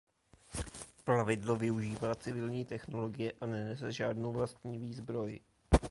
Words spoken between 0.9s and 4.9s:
Plavidlo využívá civilní technologie a nenese žádnou vlastní